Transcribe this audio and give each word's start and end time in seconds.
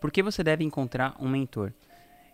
Por 0.00 0.10
que 0.10 0.22
você 0.22 0.42
deve 0.42 0.64
encontrar 0.64 1.14
um 1.20 1.28
mentor? 1.28 1.74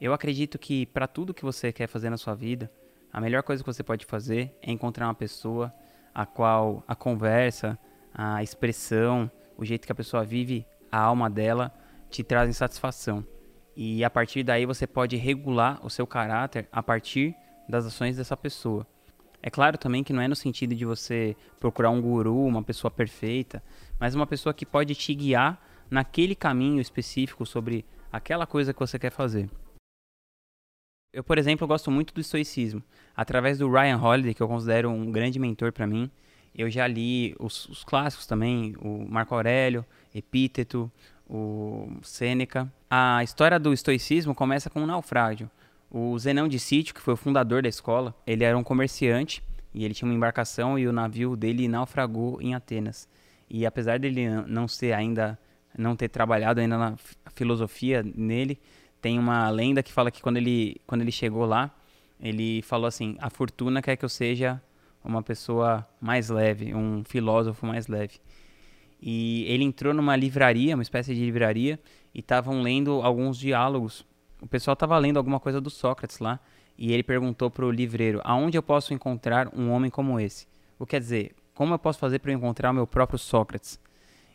Eu 0.00 0.14
acredito 0.14 0.58
que 0.58 0.86
para 0.86 1.06
tudo 1.06 1.34
que 1.34 1.44
você 1.44 1.70
quer 1.70 1.86
fazer 1.86 2.08
na 2.08 2.16
sua 2.16 2.34
vida, 2.34 2.72
a 3.12 3.20
melhor 3.20 3.42
coisa 3.42 3.62
que 3.62 3.70
você 3.70 3.82
pode 3.82 4.06
fazer 4.06 4.56
é 4.62 4.72
encontrar 4.72 5.06
uma 5.06 5.14
pessoa 5.14 5.72
a 6.14 6.24
qual 6.24 6.82
a 6.88 6.94
conversa, 6.94 7.78
a 8.14 8.42
expressão, 8.42 9.30
o 9.58 9.64
jeito 9.64 9.84
que 9.84 9.92
a 9.92 9.94
pessoa 9.94 10.24
vive, 10.24 10.66
a 10.90 10.98
alma 10.98 11.28
dela 11.28 11.70
te 12.08 12.24
trazem 12.24 12.54
satisfação. 12.54 13.22
E 13.76 14.02
a 14.02 14.08
partir 14.08 14.42
daí 14.42 14.64
você 14.64 14.86
pode 14.86 15.16
regular 15.16 15.84
o 15.84 15.90
seu 15.90 16.06
caráter 16.06 16.66
a 16.72 16.82
partir 16.82 17.36
das 17.68 17.84
ações 17.84 18.16
dessa 18.16 18.38
pessoa. 18.38 18.86
É 19.42 19.50
claro 19.50 19.76
também 19.76 20.02
que 20.02 20.14
não 20.14 20.22
é 20.22 20.28
no 20.28 20.34
sentido 20.34 20.74
de 20.74 20.86
você 20.86 21.36
procurar 21.58 21.90
um 21.90 22.00
guru, 22.00 22.46
uma 22.46 22.62
pessoa 22.62 22.90
perfeita, 22.90 23.62
mas 23.98 24.14
uma 24.14 24.26
pessoa 24.26 24.54
que 24.54 24.64
pode 24.64 24.94
te 24.94 25.14
guiar 25.14 25.62
naquele 25.90 26.34
caminho 26.34 26.80
específico 26.80 27.44
sobre 27.44 27.84
aquela 28.12 28.46
coisa 28.46 28.72
que 28.72 28.80
você 28.80 28.98
quer 28.98 29.10
fazer. 29.10 29.48
Eu, 31.12 31.24
por 31.24 31.38
exemplo, 31.38 31.66
gosto 31.66 31.90
muito 31.90 32.14
do 32.14 32.20
estoicismo. 32.20 32.82
Através 33.16 33.58
do 33.58 33.68
Ryan 33.68 33.98
Holiday, 33.98 34.32
que 34.32 34.42
eu 34.42 34.48
considero 34.48 34.90
um 34.90 35.10
grande 35.10 35.38
mentor 35.38 35.72
para 35.72 35.86
mim, 35.86 36.08
eu 36.54 36.70
já 36.70 36.86
li 36.86 37.34
os, 37.38 37.68
os, 37.68 37.84
clássicos 37.84 38.26
também, 38.26 38.74
o 38.80 39.06
Marco 39.08 39.34
Aurélio, 39.34 39.84
Epíteto, 40.14 40.90
o 41.28 41.88
Sêneca. 42.02 42.72
A 42.88 43.22
história 43.24 43.58
do 43.58 43.72
estoicismo 43.72 44.34
começa 44.34 44.70
com 44.70 44.82
um 44.82 44.86
naufrágio. 44.86 45.50
O 45.90 46.16
Zenão 46.18 46.46
de 46.46 46.58
Sítio, 46.58 46.94
que 46.94 47.00
foi 47.00 47.14
o 47.14 47.16
fundador 47.16 47.62
da 47.62 47.68
escola, 47.68 48.14
ele 48.24 48.44
era 48.44 48.56
um 48.56 48.62
comerciante 48.62 49.42
e 49.74 49.84
ele 49.84 49.94
tinha 49.94 50.08
uma 50.08 50.14
embarcação 50.14 50.78
e 50.78 50.86
o 50.86 50.92
navio 50.92 51.36
dele 51.36 51.66
naufragou 51.66 52.40
em 52.40 52.54
Atenas. 52.54 53.08
E 53.48 53.66
apesar 53.66 53.98
dele 53.98 54.28
não 54.46 54.68
ser 54.68 54.92
ainda 54.92 55.36
não 55.76 55.96
ter 55.96 56.08
trabalhado 56.08 56.60
ainda 56.60 56.76
na 56.76 56.96
filosofia 57.34 58.02
nele, 58.02 58.58
tem 59.00 59.18
uma 59.18 59.48
lenda 59.50 59.82
que 59.82 59.92
fala 59.92 60.10
que 60.10 60.20
quando 60.20 60.36
ele, 60.36 60.76
quando 60.86 61.00
ele 61.00 61.12
chegou 61.12 61.44
lá, 61.46 61.70
ele 62.20 62.62
falou 62.62 62.86
assim: 62.86 63.16
a 63.20 63.30
fortuna 63.30 63.80
quer 63.80 63.96
que 63.96 64.04
eu 64.04 64.08
seja 64.08 64.60
uma 65.02 65.22
pessoa 65.22 65.86
mais 66.00 66.28
leve, 66.28 66.74
um 66.74 67.02
filósofo 67.04 67.66
mais 67.66 67.86
leve. 67.86 68.20
E 69.00 69.44
ele 69.48 69.64
entrou 69.64 69.94
numa 69.94 70.14
livraria, 70.14 70.74
uma 70.74 70.82
espécie 70.82 71.14
de 71.14 71.24
livraria, 71.24 71.80
e 72.14 72.20
estavam 72.20 72.60
lendo 72.60 73.00
alguns 73.02 73.38
diálogos. 73.38 74.04
O 74.42 74.46
pessoal 74.46 74.74
estava 74.74 74.98
lendo 74.98 75.16
alguma 75.16 75.40
coisa 75.40 75.60
do 75.60 75.70
Sócrates 75.70 76.18
lá, 76.18 76.38
e 76.76 76.92
ele 76.92 77.02
perguntou 77.02 77.50
para 77.50 77.64
o 77.64 77.70
livreiro: 77.70 78.20
aonde 78.24 78.58
eu 78.58 78.62
posso 78.62 78.92
encontrar 78.92 79.48
um 79.56 79.70
homem 79.70 79.90
como 79.90 80.20
esse? 80.20 80.46
O 80.78 80.84
quer 80.84 81.00
dizer, 81.00 81.34
como 81.54 81.74
eu 81.74 81.78
posso 81.78 81.98
fazer 81.98 82.18
para 82.18 82.32
encontrar 82.32 82.70
o 82.70 82.74
meu 82.74 82.86
próprio 82.86 83.18
Sócrates? 83.18 83.80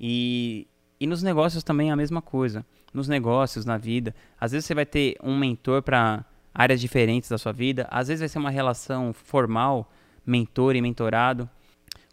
E 0.00 0.66
e 0.98 1.06
nos 1.06 1.22
negócios 1.22 1.62
também 1.62 1.90
é 1.90 1.92
a 1.92 1.96
mesma 1.96 2.22
coisa. 2.22 2.64
Nos 2.92 3.08
negócios, 3.08 3.64
na 3.64 3.76
vida. 3.76 4.14
Às 4.40 4.52
vezes 4.52 4.66
você 4.66 4.74
vai 4.74 4.86
ter 4.86 5.16
um 5.22 5.36
mentor 5.36 5.82
para 5.82 6.24
áreas 6.54 6.80
diferentes 6.80 7.28
da 7.28 7.36
sua 7.36 7.52
vida. 7.52 7.86
Às 7.90 8.08
vezes 8.08 8.20
vai 8.20 8.28
ser 8.28 8.38
uma 8.38 8.50
relação 8.50 9.12
formal, 9.12 9.90
mentor 10.24 10.74
e 10.74 10.80
mentorado. 10.80 11.48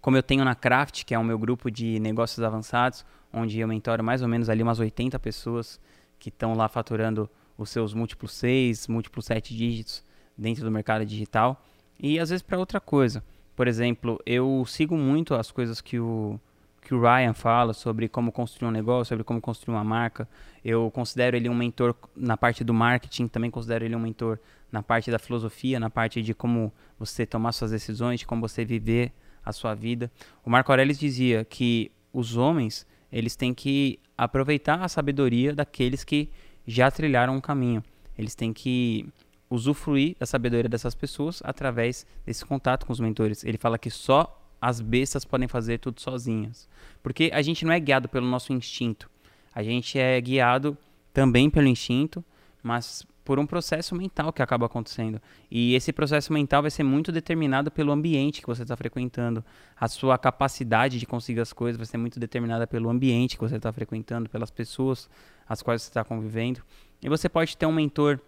Como 0.00 0.16
eu 0.16 0.22
tenho 0.22 0.44
na 0.44 0.54
Craft, 0.54 1.04
que 1.04 1.14
é 1.14 1.18
o 1.18 1.24
meu 1.24 1.38
grupo 1.38 1.70
de 1.70 2.00
negócios 2.00 2.42
avançados, 2.44 3.04
onde 3.32 3.60
eu 3.60 3.68
mentoro 3.68 4.02
mais 4.02 4.20
ou 4.20 4.28
menos 4.28 4.48
ali 4.48 4.62
umas 4.62 4.80
80 4.80 5.16
pessoas 5.20 5.80
que 6.18 6.28
estão 6.28 6.54
lá 6.54 6.68
faturando 6.68 7.30
os 7.56 7.70
seus 7.70 7.94
múltiplos 7.94 8.32
6, 8.32 8.88
múltiplos 8.88 9.26
7 9.26 9.56
dígitos 9.56 10.04
dentro 10.36 10.64
do 10.64 10.70
mercado 10.70 11.06
digital. 11.06 11.64
E 12.00 12.18
às 12.18 12.30
vezes 12.30 12.42
para 12.42 12.58
outra 12.58 12.80
coisa. 12.80 13.22
Por 13.54 13.68
exemplo, 13.68 14.20
eu 14.26 14.64
sigo 14.66 14.96
muito 14.96 15.34
as 15.34 15.52
coisas 15.52 15.80
que 15.80 16.00
o 16.00 16.40
que 16.82 16.94
o 16.94 17.00
Ryan 17.00 17.32
fala 17.32 17.72
sobre 17.72 18.08
como 18.08 18.32
construir 18.32 18.68
um 18.68 18.72
negócio, 18.72 19.10
sobre 19.10 19.22
como 19.24 19.40
construir 19.40 19.74
uma 19.74 19.84
marca. 19.84 20.28
Eu 20.64 20.90
considero 20.90 21.36
ele 21.36 21.48
um 21.48 21.54
mentor 21.54 21.94
na 22.14 22.36
parte 22.36 22.64
do 22.64 22.74
marketing, 22.74 23.28
também 23.28 23.50
considero 23.50 23.84
ele 23.84 23.94
um 23.94 24.00
mentor 24.00 24.38
na 24.70 24.82
parte 24.82 25.10
da 25.10 25.18
filosofia, 25.18 25.78
na 25.78 25.88
parte 25.88 26.20
de 26.20 26.34
como 26.34 26.72
você 26.98 27.24
tomar 27.24 27.52
suas 27.52 27.70
decisões, 27.70 28.20
de 28.20 28.26
como 28.26 28.40
você 28.40 28.64
viver 28.64 29.12
a 29.44 29.52
sua 29.52 29.74
vida. 29.74 30.10
O 30.44 30.50
Marco 30.50 30.72
Aurelius 30.72 30.98
dizia 30.98 31.44
que 31.44 31.92
os 32.12 32.36
homens, 32.36 32.84
eles 33.12 33.36
têm 33.36 33.54
que 33.54 34.00
aproveitar 34.18 34.82
a 34.82 34.88
sabedoria 34.88 35.54
daqueles 35.54 36.02
que 36.02 36.30
já 36.66 36.90
trilharam 36.90 37.36
um 37.36 37.40
caminho. 37.40 37.82
Eles 38.18 38.34
têm 38.34 38.52
que 38.52 39.08
usufruir 39.48 40.16
da 40.18 40.26
sabedoria 40.26 40.68
dessas 40.68 40.94
pessoas 40.94 41.42
através 41.44 42.06
desse 42.26 42.44
contato 42.44 42.86
com 42.86 42.92
os 42.92 43.00
mentores. 43.00 43.44
Ele 43.44 43.58
fala 43.58 43.78
que 43.78 43.90
só 43.90 44.41
as 44.62 44.80
bestas 44.80 45.24
podem 45.24 45.48
fazer 45.48 45.78
tudo 45.78 46.00
sozinhas. 46.00 46.68
Porque 47.02 47.32
a 47.34 47.42
gente 47.42 47.64
não 47.64 47.72
é 47.72 47.80
guiado 47.80 48.08
pelo 48.08 48.28
nosso 48.28 48.52
instinto. 48.52 49.10
A 49.52 49.60
gente 49.60 49.98
é 49.98 50.20
guiado 50.20 50.78
também 51.12 51.50
pelo 51.50 51.66
instinto, 51.66 52.24
mas 52.62 53.04
por 53.24 53.40
um 53.40 53.46
processo 53.46 53.92
mental 53.96 54.32
que 54.32 54.40
acaba 54.40 54.66
acontecendo. 54.66 55.20
E 55.50 55.74
esse 55.74 55.92
processo 55.92 56.32
mental 56.32 56.62
vai 56.62 56.70
ser 56.70 56.84
muito 56.84 57.10
determinado 57.10 57.72
pelo 57.72 57.90
ambiente 57.90 58.40
que 58.40 58.46
você 58.46 58.62
está 58.62 58.76
frequentando. 58.76 59.44
A 59.76 59.88
sua 59.88 60.16
capacidade 60.16 61.00
de 61.00 61.06
conseguir 61.06 61.40
as 61.40 61.52
coisas 61.52 61.76
vai 61.76 61.86
ser 61.86 61.96
muito 61.96 62.20
determinada 62.20 62.64
pelo 62.64 62.88
ambiente 62.88 63.36
que 63.36 63.42
você 63.42 63.56
está 63.56 63.72
frequentando, 63.72 64.30
pelas 64.30 64.50
pessoas 64.52 65.10
as 65.48 65.60
quais 65.60 65.82
você 65.82 65.88
está 65.88 66.04
convivendo. 66.04 66.62
E 67.02 67.08
você 67.08 67.28
pode 67.28 67.56
ter 67.56 67.66
um 67.66 67.72
mentor 67.72 68.20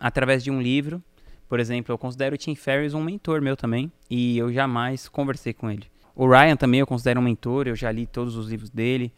através 0.00 0.42
de 0.42 0.50
um 0.50 0.62
livro, 0.62 1.02
por 1.48 1.58
exemplo, 1.58 1.92
eu 1.92 1.98
considero 1.98 2.34
o 2.34 2.38
Tim 2.38 2.54
Ferriss 2.54 2.94
um 2.94 3.02
mentor 3.02 3.40
meu 3.40 3.56
também, 3.56 3.90
e 4.10 4.36
eu 4.36 4.52
jamais 4.52 5.08
conversei 5.08 5.52
com 5.52 5.70
ele. 5.70 5.86
O 6.14 6.28
Ryan 6.28 6.56
também 6.56 6.80
eu 6.80 6.86
considero 6.86 7.20
um 7.20 7.22
mentor, 7.22 7.68
eu 7.68 7.76
já 7.76 7.90
li 7.90 8.06
todos 8.06 8.36
os 8.36 8.50
livros 8.50 8.70
dele, 8.70 9.12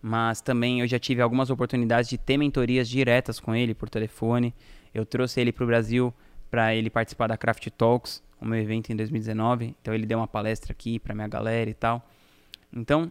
mas 0.00 0.40
também 0.40 0.80
eu 0.80 0.86
já 0.86 0.98
tive 0.98 1.20
algumas 1.20 1.50
oportunidades 1.50 2.08
de 2.08 2.16
ter 2.16 2.36
mentorias 2.36 2.88
diretas 2.88 3.38
com 3.38 3.54
ele 3.54 3.74
por 3.74 3.88
telefone. 3.88 4.54
Eu 4.94 5.04
trouxe 5.04 5.40
ele 5.40 5.52
para 5.52 5.64
o 5.64 5.66
Brasil 5.66 6.14
para 6.50 6.74
ele 6.74 6.88
participar 6.88 7.26
da 7.26 7.36
Craft 7.36 7.68
Talks, 7.76 8.22
o 8.40 8.44
meu 8.44 8.58
evento 8.58 8.90
em 8.90 8.96
2019. 8.96 9.76
Então 9.80 9.92
ele 9.92 10.06
deu 10.06 10.18
uma 10.18 10.26
palestra 10.26 10.72
aqui 10.72 10.98
para 10.98 11.14
minha 11.14 11.28
galera 11.28 11.68
e 11.68 11.74
tal. 11.74 12.08
Então, 12.72 13.10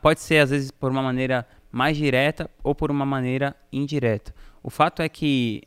pode 0.00 0.20
ser 0.20 0.38
às 0.38 0.50
vezes 0.50 0.70
por 0.70 0.90
uma 0.90 1.02
maneira 1.02 1.46
mais 1.70 1.96
direta 1.96 2.50
ou 2.62 2.74
por 2.74 2.90
uma 2.90 3.04
maneira 3.04 3.54
indireta. 3.72 4.34
O 4.62 4.70
fato 4.70 5.02
é 5.02 5.08
que 5.08 5.62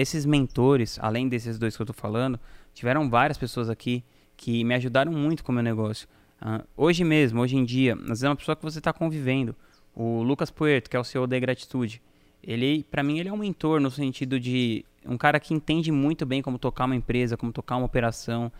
esses 0.00 0.24
mentores, 0.24 0.96
além 1.02 1.28
desses 1.28 1.58
dois 1.58 1.74
que 1.76 1.82
eu 1.82 1.84
estou 1.84 1.94
falando, 1.94 2.38
tiveram 2.72 3.10
várias 3.10 3.36
pessoas 3.36 3.68
aqui 3.68 4.04
que 4.36 4.62
me 4.62 4.72
ajudaram 4.74 5.10
muito 5.10 5.42
com 5.42 5.50
o 5.50 5.54
meu 5.54 5.64
negócio. 5.64 6.06
Uh, 6.40 6.64
hoje 6.76 7.02
mesmo, 7.02 7.40
hoje 7.40 7.56
em 7.56 7.64
dia, 7.64 7.98
às 8.08 8.22
é 8.22 8.28
uma 8.28 8.36
pessoa 8.36 8.54
que 8.54 8.62
você 8.62 8.78
está 8.78 8.92
convivendo. 8.92 9.56
O 9.92 10.22
Lucas 10.22 10.52
Puerto, 10.52 10.88
que 10.88 10.96
é 10.96 11.00
o 11.00 11.02
CEO 11.02 11.26
da 11.26 11.36
Gratitude, 11.40 12.00
ele, 12.40 12.84
para 12.88 13.02
mim, 13.02 13.18
ele 13.18 13.28
é 13.28 13.32
um 13.32 13.36
mentor 13.36 13.80
no 13.80 13.90
sentido 13.90 14.38
de 14.38 14.84
um 15.04 15.18
cara 15.18 15.40
que 15.40 15.52
entende 15.52 15.90
muito 15.90 16.24
bem 16.24 16.40
como 16.40 16.58
tocar 16.58 16.84
uma 16.84 16.94
empresa, 16.94 17.36
como 17.36 17.50
tocar 17.50 17.76
uma 17.76 17.86
operação. 17.86 18.52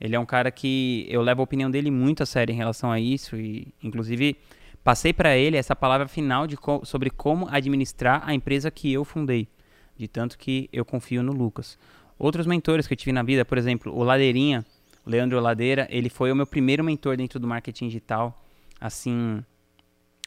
Ele 0.00 0.14
é 0.14 0.20
um 0.20 0.26
cara 0.26 0.52
que 0.52 1.04
eu 1.10 1.20
levo 1.20 1.40
a 1.40 1.44
opinião 1.44 1.68
dele 1.68 1.90
muito 1.90 2.22
a 2.22 2.26
sério 2.26 2.52
em 2.52 2.56
relação 2.56 2.92
a 2.92 3.00
isso 3.00 3.34
e, 3.36 3.74
inclusive, 3.82 4.36
passei 4.84 5.12
para 5.12 5.36
ele 5.36 5.56
essa 5.56 5.74
palavra 5.74 6.06
final 6.06 6.46
de 6.46 6.56
co 6.56 6.84
sobre 6.84 7.10
como 7.10 7.48
administrar 7.50 8.22
a 8.24 8.32
empresa 8.32 8.70
que 8.70 8.92
eu 8.92 9.04
fundei 9.04 9.48
de 10.00 10.08
tanto 10.08 10.38
que 10.38 10.68
eu 10.72 10.84
confio 10.84 11.22
no 11.22 11.32
Lucas. 11.32 11.78
Outros 12.18 12.46
mentores 12.46 12.86
que 12.86 12.94
eu 12.94 12.96
tive 12.96 13.12
na 13.12 13.22
vida, 13.22 13.44
por 13.44 13.58
exemplo, 13.58 13.92
o 13.94 14.02
Ladeirinha, 14.02 14.64
o 15.04 15.10
Leandro 15.10 15.38
Ladeira, 15.40 15.86
ele 15.90 16.08
foi 16.08 16.32
o 16.32 16.36
meu 16.36 16.46
primeiro 16.46 16.82
mentor 16.82 17.16
dentro 17.16 17.38
do 17.38 17.46
marketing 17.46 17.88
digital, 17.88 18.42
assim, 18.80 19.44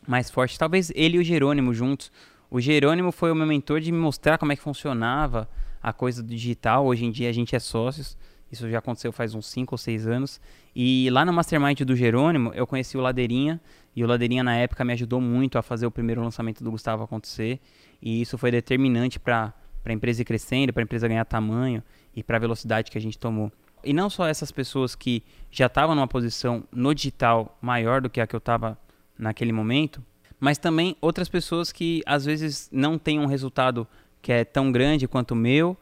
mais 0.08 0.30
forte. 0.30 0.60
Talvez 0.60 0.92
ele 0.96 1.18
e 1.18 1.20
o 1.20 1.24
Jerônimo 1.24 1.74
juntos. 1.74 2.12
O 2.52 2.62
Jerônimo 2.62 3.12
foi 3.12 3.32
o 3.32 3.36
meu 3.36 3.48
mentor 3.48 3.82
de 3.82 3.92
me 3.92 3.98
mostrar 3.98 4.38
como 4.38 4.52
é 4.52 4.56
que 4.56 4.62
funcionava 4.62 5.50
a 5.82 5.92
coisa 5.92 6.22
do 6.22 6.30
digital. 6.30 6.86
Hoje 6.86 7.06
em 7.06 7.12
dia 7.12 7.30
a 7.30 7.34
gente 7.34 7.56
é 7.56 7.60
sócios. 7.60 8.16
Isso 8.52 8.70
já 8.70 8.78
aconteceu 8.78 9.12
faz 9.12 9.34
uns 9.34 9.48
5 9.48 9.74
ou 9.74 9.78
6 9.78 10.08
anos. 10.08 10.40
E 10.76 11.10
lá 11.10 11.26
no 11.26 11.34
Mastermind 11.34 11.82
do 11.82 11.96
Jerônimo, 11.96 12.52
eu 12.54 12.68
conheci 12.68 12.96
o 12.96 13.02
Ladeirinha. 13.02 13.60
E 13.96 14.04
o 14.04 14.08
Ladeirinha, 14.08 14.44
na 14.44 14.56
época, 14.56 14.86
me 14.86 14.94
ajudou 14.94 15.20
muito 15.20 15.58
a 15.58 15.64
fazer 15.64 15.88
o 15.88 15.92
primeiro 15.92 16.22
lançamento 16.22 16.64
do 16.64 16.70
Gustavo 16.70 17.02
acontecer. 17.04 17.60
E 18.00 18.22
isso 18.22 18.38
foi 18.38 18.52
determinante 18.52 19.20
para 19.20 19.54
para 19.84 19.92
a 19.92 19.96
empresa 19.96 20.22
ir 20.22 20.26
crescendo, 20.26 20.72
para 20.72 20.82
a 20.82 20.86
empresa 20.86 21.08
ganhar 21.08 21.26
tamanho 21.26 21.84
e 22.16 22.24
para 22.24 22.38
a 22.38 22.40
velocidade 22.40 22.90
que 22.90 22.98
a 22.98 23.02
gente 23.02 23.18
tomou. 23.18 23.52
E 23.84 23.94
não 23.94 24.10
só 24.10 24.26
essas 24.28 24.52
pessoas 24.52 24.96
que 24.96 25.22
já 25.52 25.66
estavam 25.66 25.94
numa 25.94 26.08
posição 26.08 26.64
no 26.72 26.96
digital 26.96 27.58
maior 27.62 28.02
do 28.02 28.10
que 28.10 28.22
a 28.22 28.26
que 28.26 28.36
eu 28.36 28.40
estava 28.40 28.78
naquele 29.18 29.52
momento, 29.52 30.02
mas 30.40 30.58
também 30.58 30.96
outras 31.02 31.28
pessoas 31.28 31.72
que 31.72 32.02
às 32.06 32.24
vezes 32.24 32.70
não 32.72 32.98
têm 32.98 33.20
um 33.20 33.26
resultado 33.26 33.88
que 34.22 34.32
é 34.32 34.46
tão 34.46 34.72
grande 34.72 35.08
quanto 35.08 35.32
o 35.32 35.36
meu, 35.36 35.78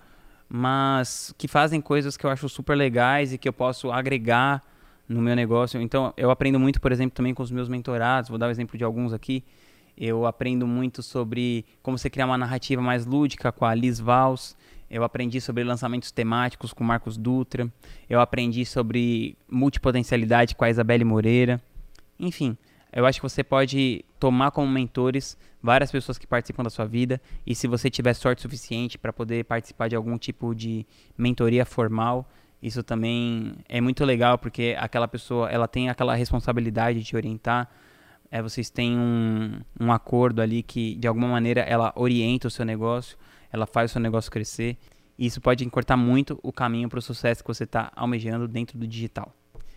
mas 0.50 1.33
que 1.38 1.47
fazem 1.47 1.80
coisas 1.80 2.18
que 2.18 2.25
eu 2.25 2.30
acho 2.30 2.50
super 2.50 2.75
legais 2.75 3.31
e 3.31 3.38
que 3.38 3.47
eu 3.47 3.54
posso 3.54 3.92
agregar 3.92 4.63
no 5.07 5.21
meu 5.21 5.36
negócio. 5.36 5.80
Então, 5.80 6.13
eu 6.18 6.31
aprendo 6.31 6.59
muito, 6.59 6.81
por 6.81 6.92
exemplo, 6.92 7.15
também 7.15 7.33
com 7.33 7.44
os 7.44 7.51
meus 7.51 7.69
mentorados. 7.69 8.30
Vou 8.30 8.38
dar 8.38 8.47
o 8.47 8.50
um 8.50 8.51
exemplo 8.51 8.77
de 8.77 8.83
alguns 8.83 9.13
aqui. 9.13 9.44
Eu 9.98 10.26
aprendo 10.26 10.66
muito 10.66 11.04
sobre 11.04 11.66
como 11.82 11.98
você 11.98 12.10
criar 12.10 12.26
uma 12.26 12.38
narrativa 12.38 12.82
mais 12.82 13.06
lúdica 13.06 13.52
com 13.52 13.66
a 13.66 13.76
Liz 13.76 14.00
Vals. 14.00 14.56
Eu 14.90 15.04
aprendi 15.04 15.40
sobre 15.40 15.64
lançamentos 15.64 16.12
temáticos 16.12 16.74
com 16.74 16.84
Marcos 16.84 17.18
Dutra. 17.18 17.72
Eu 18.10 18.20
aprendi 18.20 18.66
sobre 18.66 19.38
multipotencialidade 19.50 20.56
com 20.56 20.66
a 20.66 20.70
Isabelle 20.70 21.06
Moreira. 21.06 21.62
Enfim, 22.20 22.58
eu 22.94 23.06
acho 23.06 23.20
que 23.20 23.30
você 23.30 23.44
pode 23.44 24.04
tomar 24.20 24.52
como 24.52 24.68
mentores 24.68 25.38
várias 25.64 25.92
pessoas 25.92 26.18
que 26.18 26.28
participam 26.28 26.64
da 26.64 26.70
sua 26.70 26.86
vida 26.86 27.22
e 27.46 27.56
se 27.56 27.68
você 27.68 27.90
tiver 27.90 28.14
sorte 28.14 28.42
suficiente 28.42 28.98
para 28.98 29.14
poder 29.14 29.46
participar 29.46 29.88
de 29.88 29.96
algum 29.96 30.18
tipo 30.18 30.54
de 30.54 30.86
mentoria 31.18 31.66
formal, 31.66 32.28
isso 32.62 32.84
também 32.84 33.56
é 33.70 33.80
muito 33.80 34.04
legal 34.04 34.38
porque 34.38 34.76
aquela 34.78 35.08
pessoa 35.08 35.50
ela 35.50 35.68
tem 35.68 35.90
aquela 35.90 36.16
responsabilidade 36.16 37.02
de 37.02 37.16
orientar. 37.16 37.70
É, 38.31 38.42
vocês 38.42 38.69
têm 38.69 38.98
um, 38.98 39.60
um 39.80 39.92
acordo 39.92 40.42
ali 40.42 40.63
que 40.63 40.95
de 40.95 41.07
alguma 41.07 41.28
maneira 41.28 41.62
ela 41.62 41.92
orienta 41.95 42.48
o 42.48 42.51
seu 42.51 42.63
negócio, 42.63 43.18
ela 43.51 43.68
faz 43.68 43.92
o 43.92 43.94
seu 43.94 44.01
negócio 44.01 44.31
crescer. 44.31 44.78
E 45.19 45.25
isso 45.25 45.42
pode 45.42 45.66
encurtar 45.66 45.98
muito 45.98 46.39
o 46.42 46.54
caminho 46.54 46.88
para 46.88 47.00
o 47.00 47.01
sucesso 47.01 47.44
que 47.44 47.48
você 47.48 47.66
está 47.66 47.92
almejando 47.95 48.48
dentro 48.48 48.78
do 48.78 48.88
digital. 48.88 49.36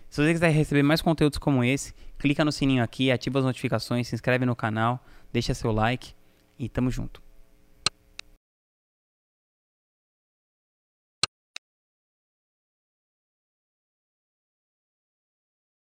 Se 0.09 0.23
você 0.23 0.31
quiser 0.31 0.49
receber 0.49 0.81
mais 0.81 1.01
conteúdos 1.01 1.37
como 1.37 1.63
esse, 1.63 1.93
clica 2.17 2.45
no 2.45 2.51
sininho 2.51 2.81
aqui, 2.81 3.11
ativa 3.11 3.39
as 3.39 3.45
notificações, 3.45 4.07
se 4.07 4.15
inscreve 4.15 4.45
no 4.45 4.55
canal, 4.55 5.03
deixa 5.33 5.53
seu 5.53 5.73
like 5.73 6.13
e 6.57 6.69
tamo 6.69 6.89
junto. 6.89 7.24